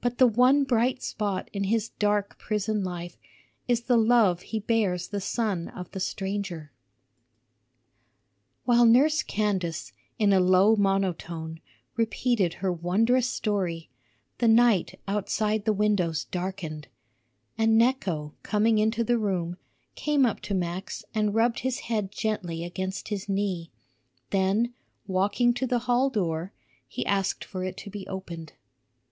[0.00, 3.18] "But the one bright spot in his dark prison life
[3.66, 6.70] is the love he bears the son of the stranger."
[8.64, 11.60] While Nurse Candace, in a low monotone,
[11.96, 13.90] repeated her wondrous story,
[14.38, 16.86] the night outside the windows darkened,
[17.58, 19.56] and Necho, coming into the room,
[19.96, 23.72] came up to Max and rubbed his head gently against his knee,
[24.30, 24.74] then
[25.08, 26.52] walking to the hall door
[26.86, 28.52] he asked for it to be opened.